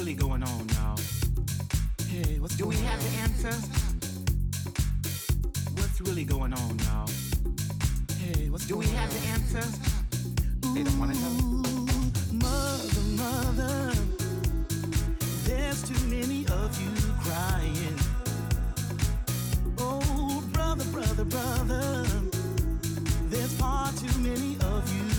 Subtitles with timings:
[0.00, 0.94] really going on now?
[2.08, 3.04] Hey, what's Do we have on?
[3.04, 3.52] the answer?
[5.74, 7.04] What's really going on now?
[8.18, 9.20] Hey, what's Do we have on?
[9.20, 9.64] the answer?
[10.64, 11.28] Ooh, they don't want to know.
[12.32, 13.92] Mother, mother,
[15.44, 17.96] there's too many of you crying.
[19.76, 22.06] Oh, brother, brother, brother,
[23.28, 25.09] there's far too many of you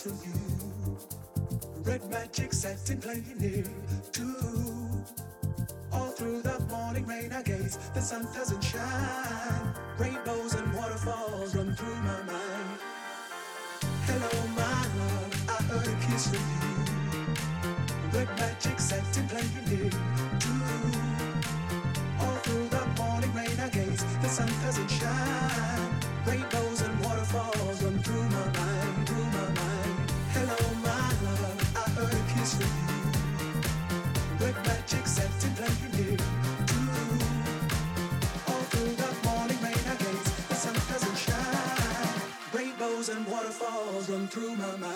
[0.00, 0.96] from you.
[1.84, 3.64] Red magic satin playing near
[4.10, 4.34] too.
[5.92, 9.74] All through the morning rain I gaze, the sun doesn't shine.
[9.98, 12.78] Rainbows and waterfalls run through my mind.
[14.06, 18.18] Hello, my love, I heard a kiss from you.
[18.18, 19.90] Red magic satin playing near
[20.40, 20.62] too.
[22.20, 25.91] All through the morning rain I gaze, the sun doesn't shine.
[44.32, 44.91] Through my mind,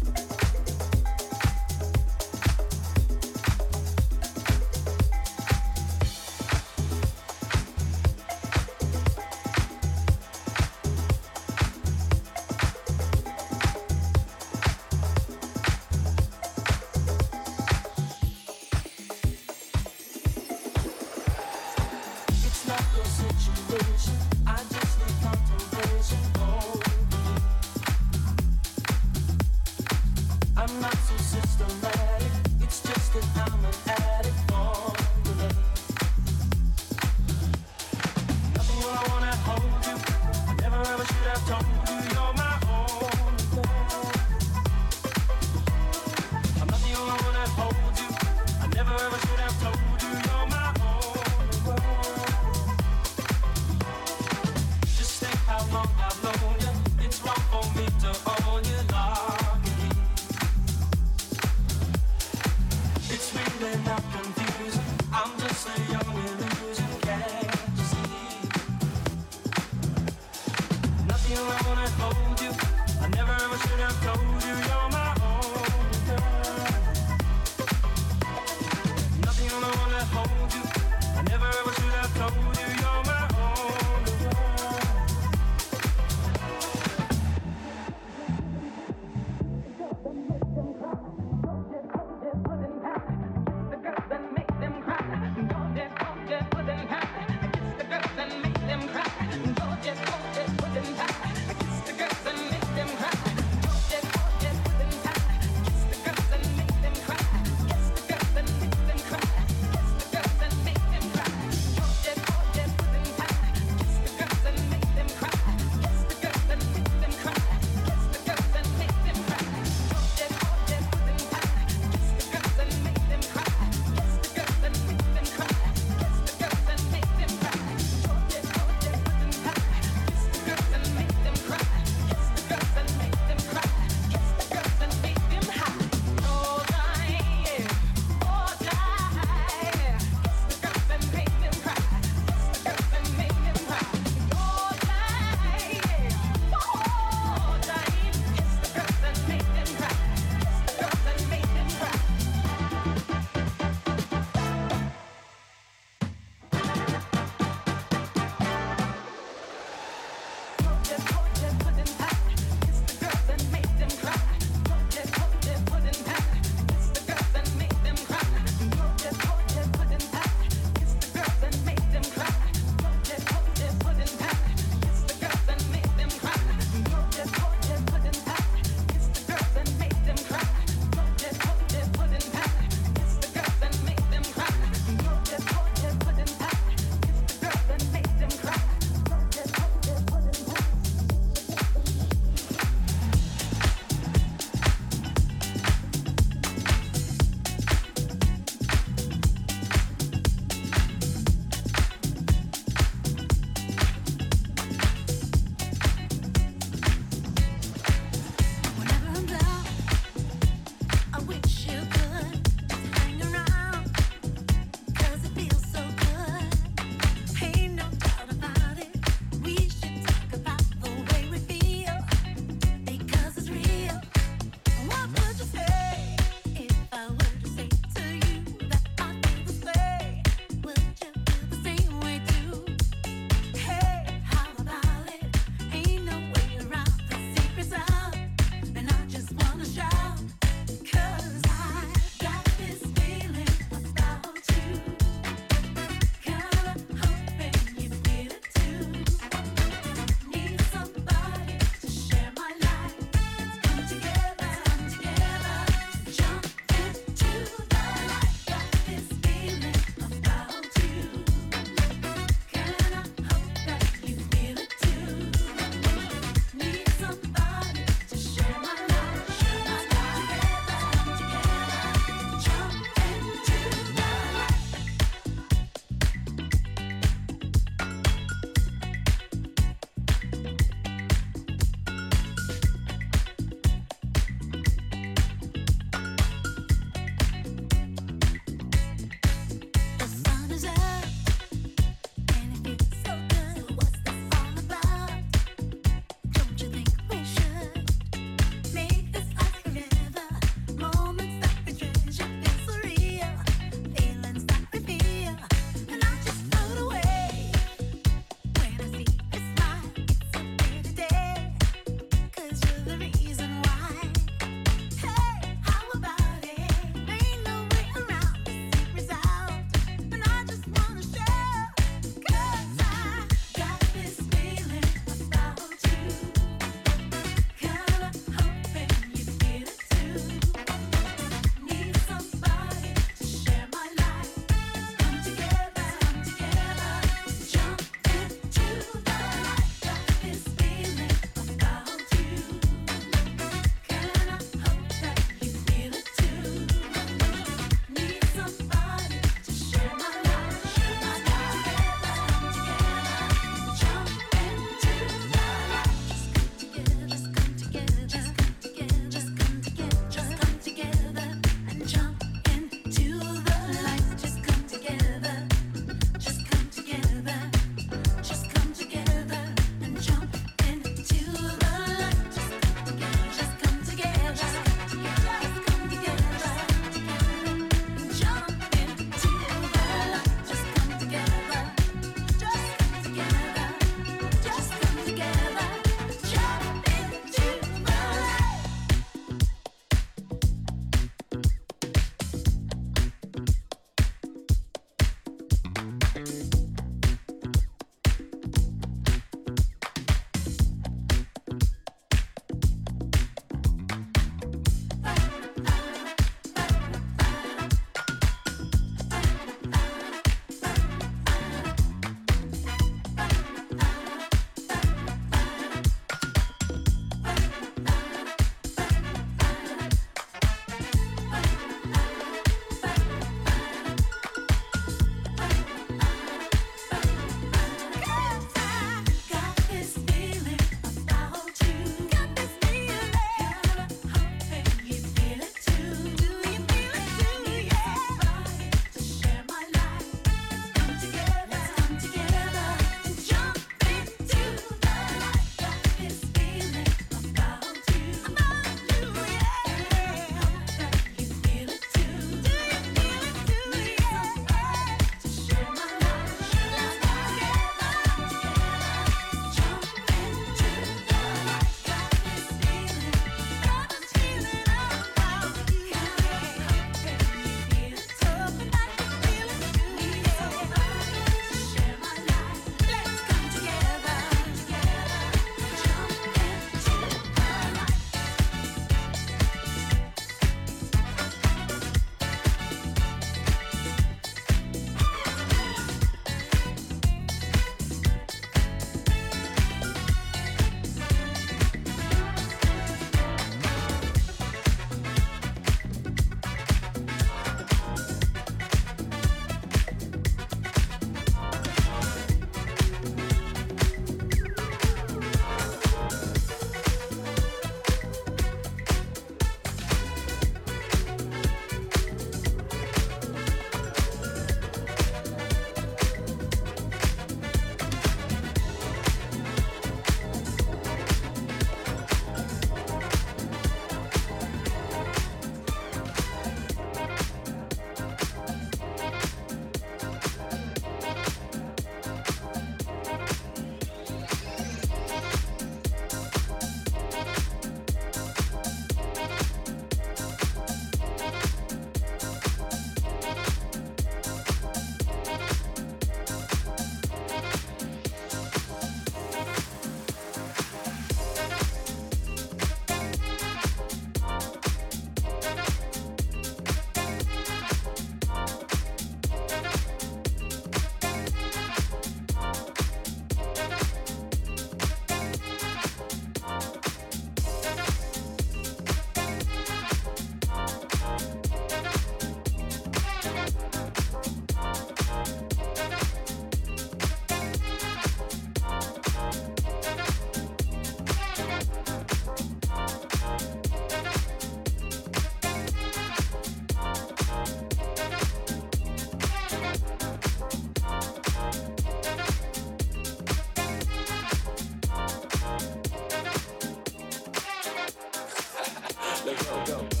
[599.65, 600.00] go.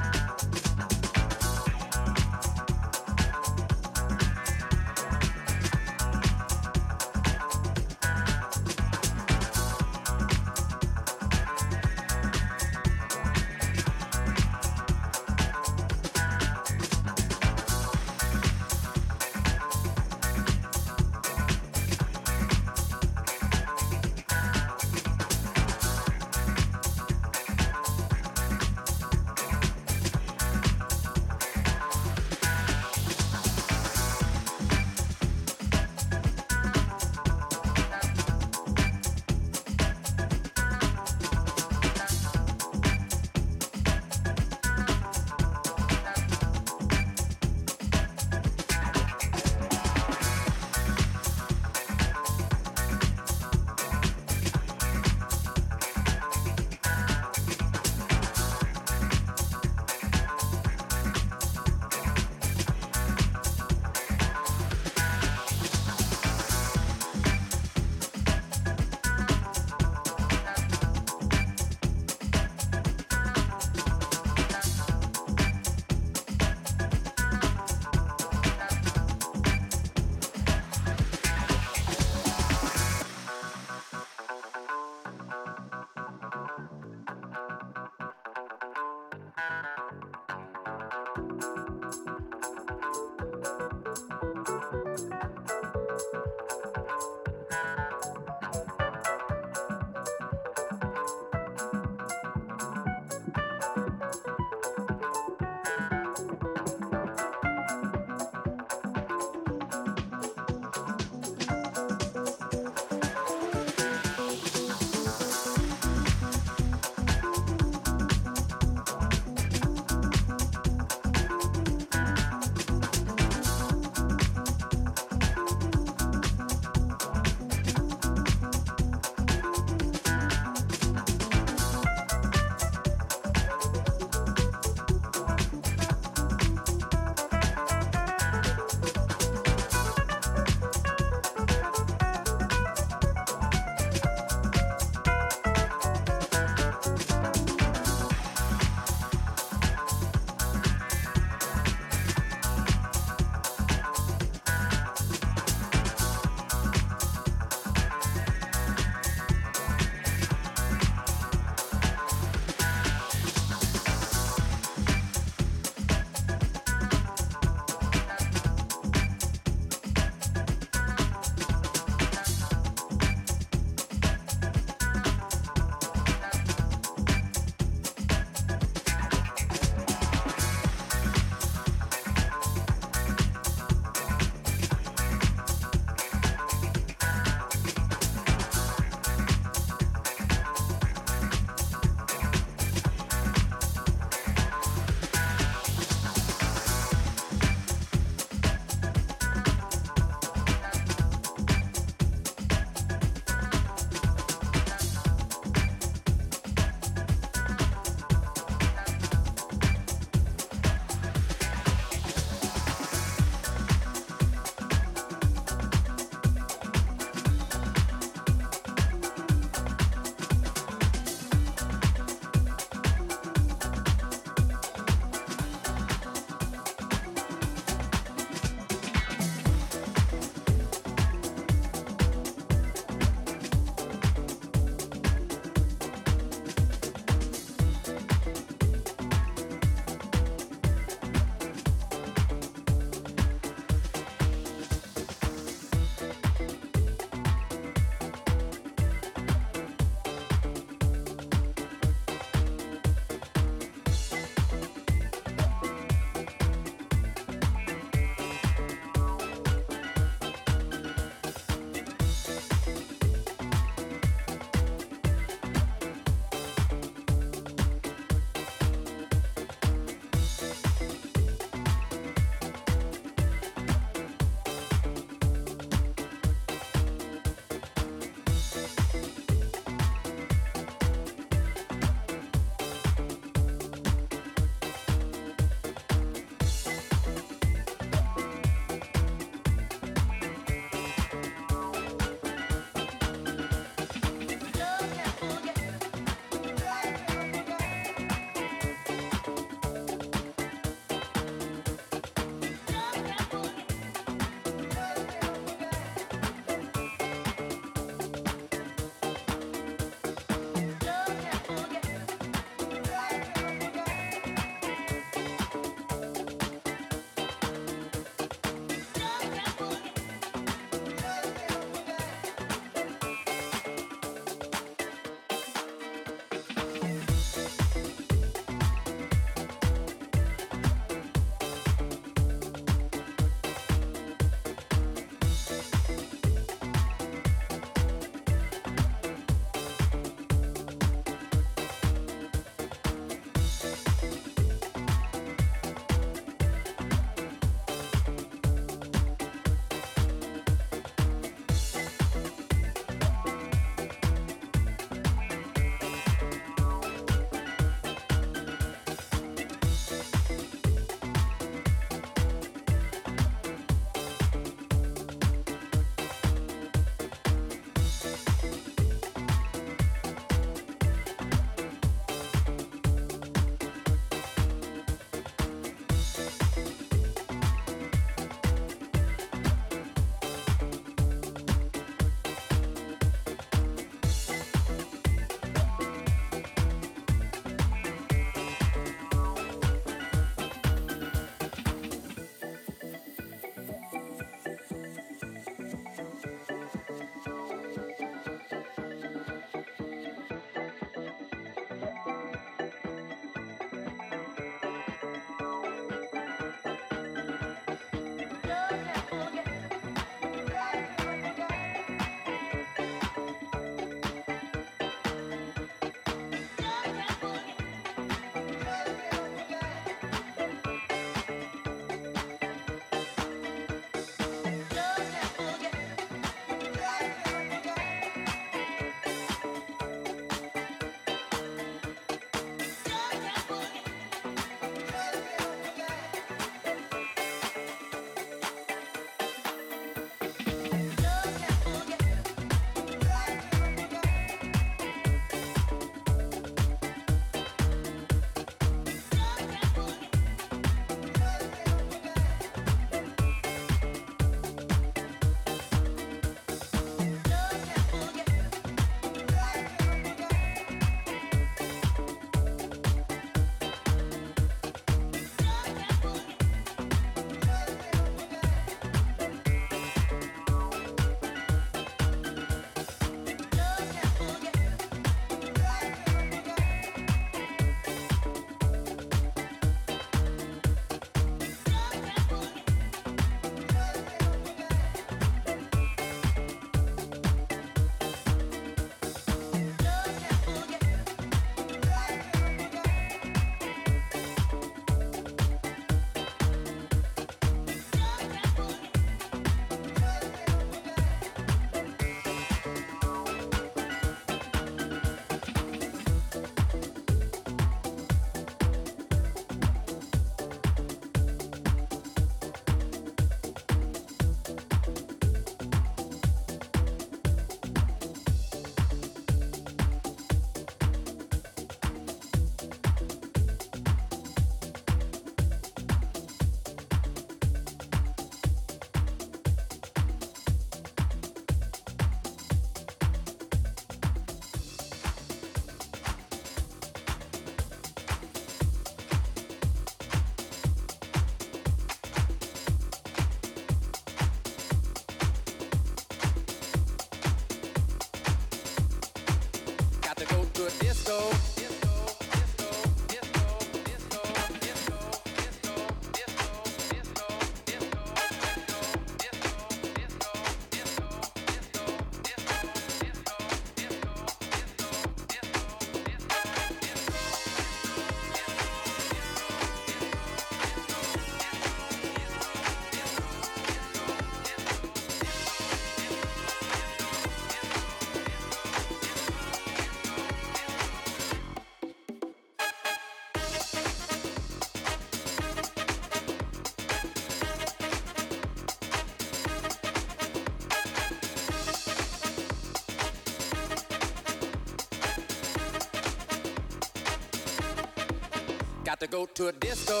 [598.88, 600.00] Got to go to a disco.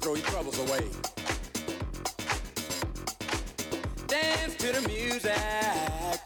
[0.00, 0.86] Throw your troubles away.
[4.06, 6.16] Dance to the music, yeah.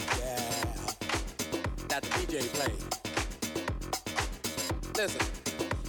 [1.89, 2.75] That the DJ play.
[4.95, 5.27] Listen,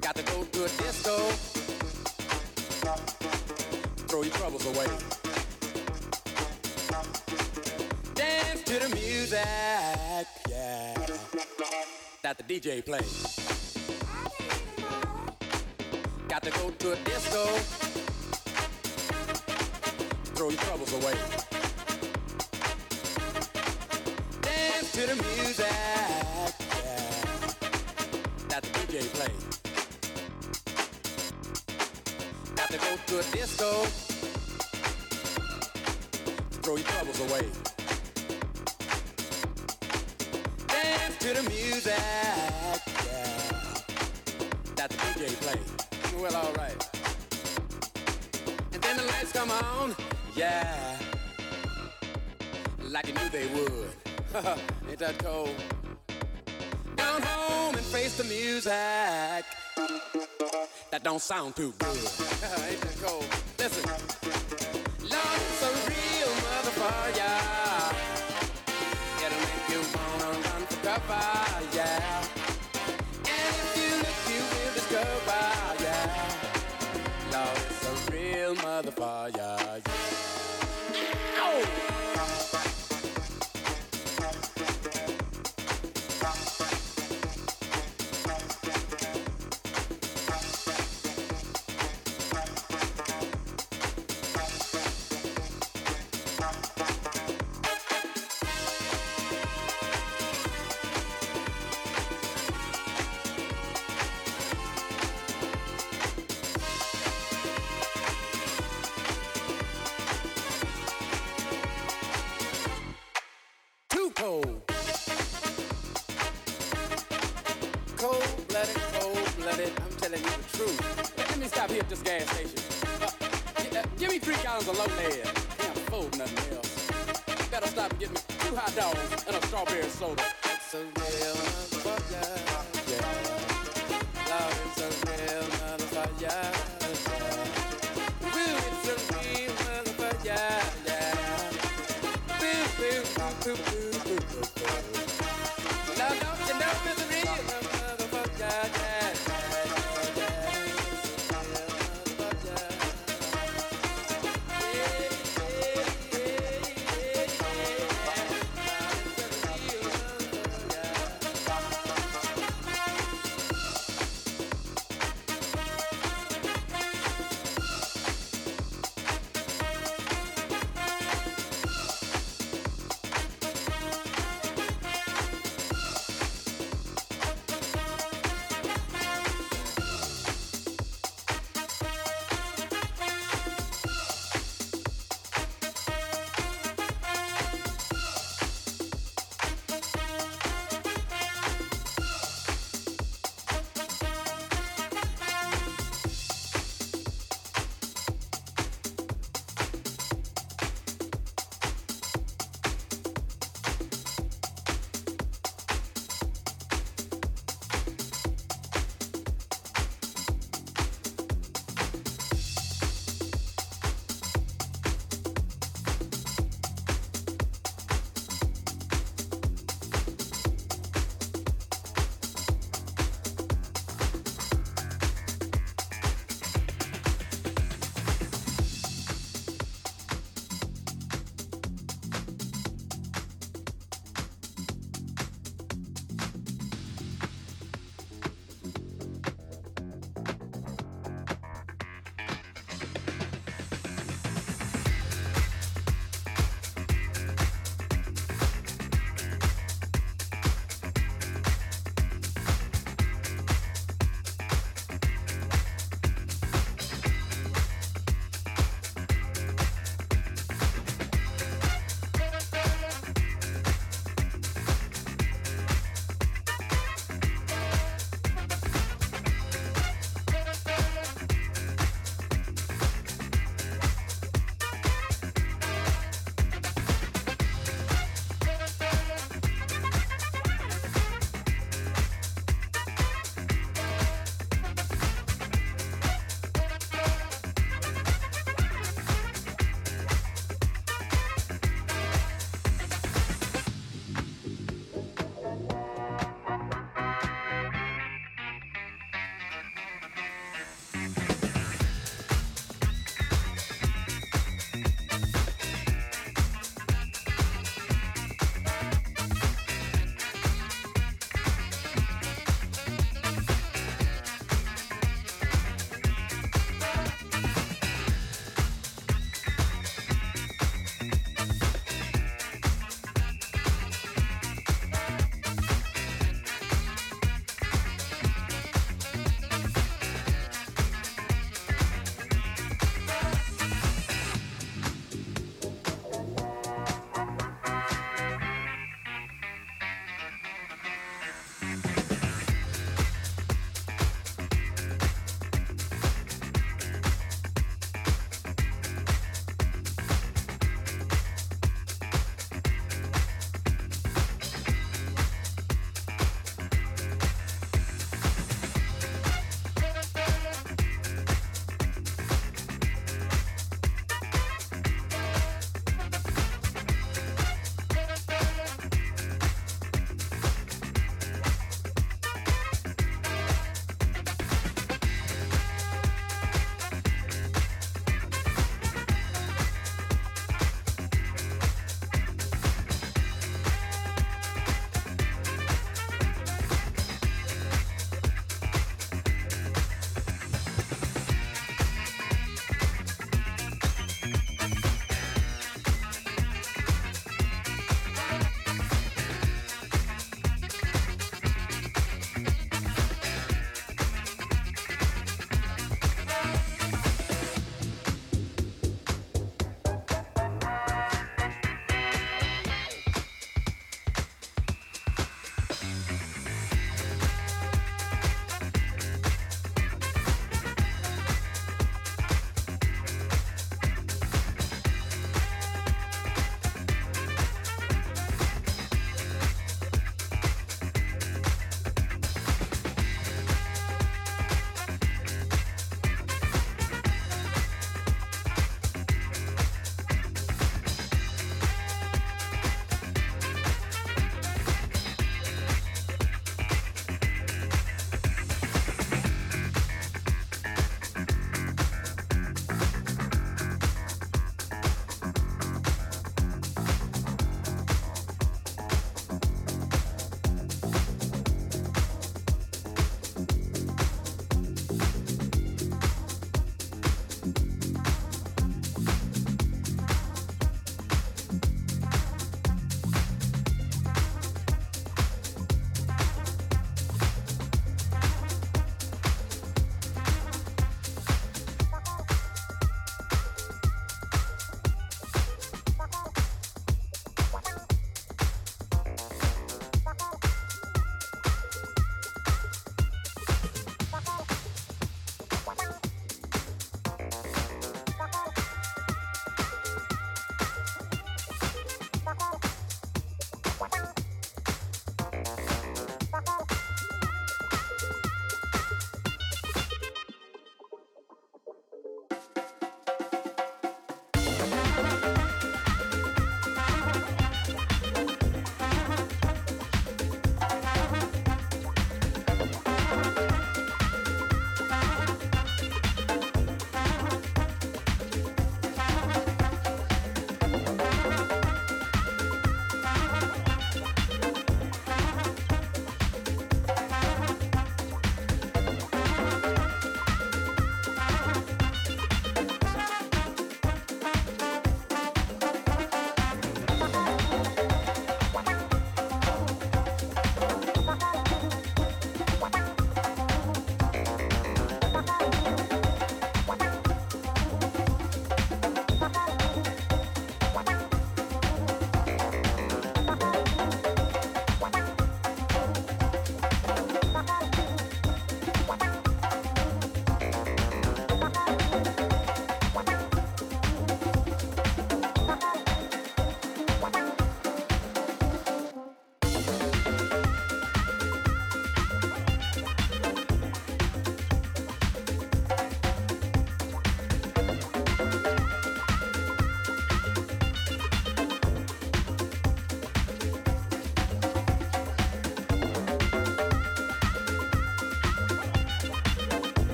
[0.00, 1.16] got to go to a disco.
[4.08, 4.88] Throw your troubles away.
[8.16, 10.94] Dance to the music, yeah.
[12.24, 13.37] That the DJ play.
[16.40, 17.46] Got to go to a disco.
[20.36, 21.14] Throw your troubles away.
[24.42, 26.50] Dance to the music, yeah.
[28.50, 29.32] That the DJ play.
[32.54, 33.84] Got to go to a disco.
[36.62, 37.48] Throw your troubles away.
[40.68, 42.78] Dance to the music, yeah.
[44.76, 45.77] That the DJ
[46.20, 46.88] Well, alright.
[48.72, 49.94] And then the lights come on,
[50.34, 50.98] yeah.
[52.82, 53.90] Like you knew they would.
[54.88, 55.54] Ain't that cold?
[56.96, 59.44] Down home and face the music.
[60.90, 61.88] That don't sound too good.
[61.96, 63.26] Ain't that cold?
[63.56, 63.88] Listen.
[65.00, 67.67] It's a real motherfucker.